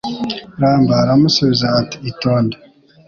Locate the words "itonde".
2.11-2.57